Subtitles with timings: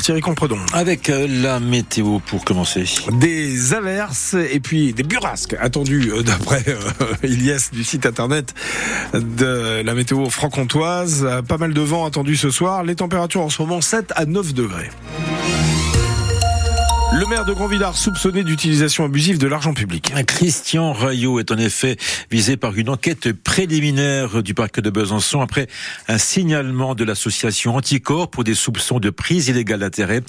[0.00, 0.58] Thierry Compredon.
[0.72, 2.84] Avec euh, la météo pour commencer.
[3.20, 8.54] Des averses et puis des burrasques attendus euh, d'après euh, Ilias du site internet
[9.12, 11.28] de la météo franc-comtoise.
[11.46, 12.84] Pas mal de vent attendu ce soir.
[12.84, 14.90] Les températures en ce moment 7 à 9 degrés.
[17.16, 20.12] Le maire de Grandvillard soupçonné d'utilisation abusive de l'argent public.
[20.26, 21.96] Christian Rayot est en effet
[22.28, 25.68] visé par une enquête préliminaire du parc de Besançon après
[26.08, 30.22] un signalement de l'association Anticorps pour des soupçons de prise illégale d'intérêt.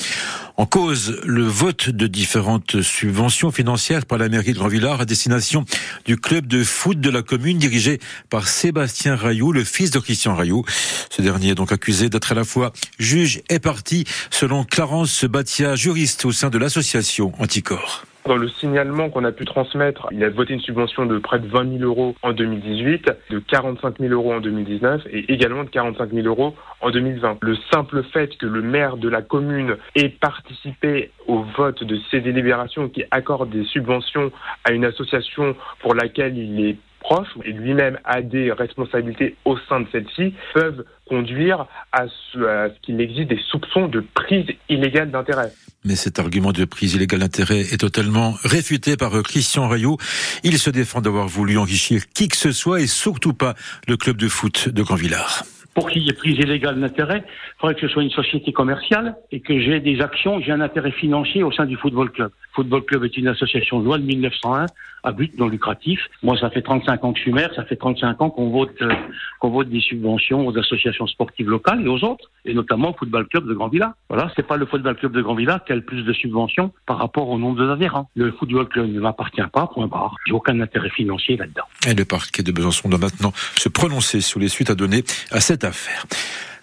[0.58, 5.66] En cause, le vote de différentes subventions financières par la mairie de Grandvillard à destination
[6.06, 10.34] du club de foot de la commune dirigé par Sébastien Rayot, le fils de Christian
[10.34, 10.64] Rayot.
[11.10, 15.76] Ce dernier est donc accusé d'être à la fois juge et parti selon Clarence Batia,
[15.76, 18.06] juriste au sein de l'association Anticorps.
[18.26, 21.48] Dans le signalement qu'on a pu transmettre, il a voté une subvention de près de
[21.48, 26.12] 20 000 euros en 2018, de 45 000 euros en 2019 et également de 45
[26.12, 27.38] 000 euros en 2020.
[27.42, 32.20] Le simple fait que le maire de la commune ait participé au vote de ces
[32.20, 34.32] délibérations qui accordent des subventions
[34.64, 39.82] à une association pour laquelle il est proche et lui-même a des responsabilités au sein
[39.82, 45.52] de celle-ci peuvent conduire à ce, qu'il existe des soupçons de prise illégale d'intérêt.
[45.86, 49.98] Mais cet argument de prise illégale d'intérêt est totalement réfuté par Christian Rayot.
[50.44, 53.54] Il se défend d'avoir voulu enrichir qui que ce soit et surtout pas
[53.88, 55.44] le club de foot de Grandvillard
[55.76, 59.18] pour qu'il y ait prise illégale d'intérêt, il faudrait que ce soit une société commerciale
[59.32, 62.32] et que j'ai des actions, j'ai un intérêt financier au sein du football club.
[62.54, 64.68] Football club est une association de loi de 1901
[65.04, 66.00] à but non lucratif.
[66.24, 68.82] Moi, ça fait 35 ans que je suis maire, ça fait 35 ans qu'on vote,
[68.82, 68.94] euh,
[69.42, 73.28] qu'on vote des subventions aux associations sportives locales et aux autres, et notamment au football
[73.28, 73.96] club de Grand Villa.
[74.10, 76.72] Voilà, c'est pas le football club de Grand Villa qui a le plus de subventions
[76.86, 78.10] par rapport au nombre d'adhérents.
[78.16, 80.16] Le football club ne m'appartient pas, point barre.
[80.26, 81.64] J'ai aucun intérêt financier là-dedans.
[81.88, 85.40] Et le parquet de Besançon doit maintenant se prononcer sur les suites à donner à
[85.40, 86.06] cette affaire.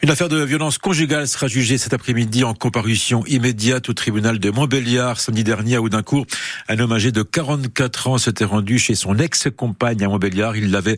[0.05, 4.51] Une affaire de violence conjugale sera jugée cet après-midi en comparution immédiate au tribunal de
[4.51, 6.27] Montbéliard samedi dernier à Audincourt.
[6.69, 10.57] Un homme âgé de 44 ans s'était rendu chez son ex-compagne à Montbéliard.
[10.57, 10.97] Il l'avait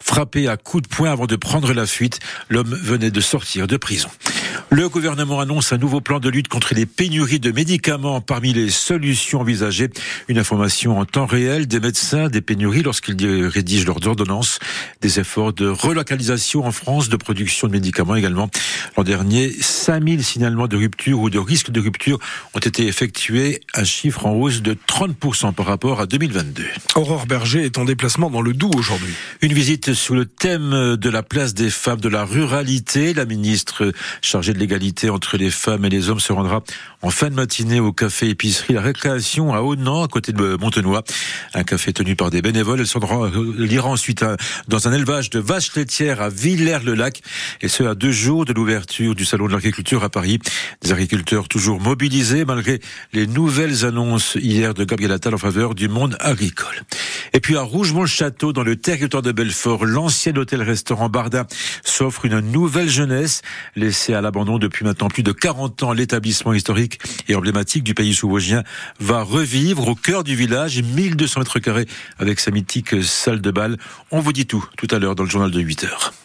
[0.00, 2.20] frappé à coups de poing avant de prendre la fuite.
[2.50, 4.10] L'homme venait de sortir de prison.
[4.72, 8.70] Le gouvernement annonce un nouveau plan de lutte contre les pénuries de médicaments parmi les
[8.70, 9.90] solutions envisagées.
[10.28, 14.60] Une information en temps réel des médecins des pénuries lorsqu'ils rédigent leurs ordonnances.
[15.02, 18.48] Des efforts de relocalisation en France de production de médicaments également.
[18.96, 22.18] L'an dernier, 5000 signalements de rupture ou de risque de rupture
[22.54, 26.64] ont été effectués, un chiffre en hausse de 30% par rapport à 2022.
[26.94, 29.12] Aurore Berger est en déplacement dans le Doubs aujourd'hui.
[29.42, 33.12] Une visite sous le thème de la place des femmes de la ruralité.
[33.12, 36.62] La ministre chargée de l'égalité entre les femmes et les hommes se rendra
[37.02, 41.02] en fin de matinée au café épicerie La Récréation à Aunan, à côté de Montenoy.
[41.52, 42.78] Un café tenu par des bénévoles.
[42.78, 44.24] Elle s'en ira ensuite
[44.68, 47.20] dans un élevage de vaches laitières à Villers-le-Lac.
[47.60, 50.38] Et ce, à deux jours de l'ouverture du Salon de l'agriculture à Paris.
[50.82, 52.78] Des agriculteurs toujours mobilisés malgré
[53.12, 56.82] les nouvelles annonces hier de Gabriel Attal en faveur du monde agricole.
[57.32, 61.48] Et puis à Rougemont-le-Château, dans le territoire de Belfort, l'ancien hôtel-restaurant Barda
[61.82, 63.42] s'offre une nouvelle jeunesse.
[63.74, 66.98] Laissé à l'abandon depuis maintenant plus de 40 ans, l'établissement historique
[67.28, 68.62] et emblématique du pays sous-vosgien
[69.00, 71.86] va revivre au cœur du village, 1200 mètres carrés
[72.18, 73.78] avec sa mythique salle de bal.
[74.10, 76.12] On vous dit tout tout à l'heure dans le journal de 8 heures.